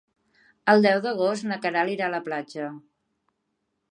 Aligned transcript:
El 0.71 0.85
deu 0.85 1.01
d'agost 1.03 1.45
na 1.51 1.59
Queralt 1.67 1.95
irà 1.95 2.09
a 2.09 2.13
la 2.15 2.23
platja. 2.31 2.73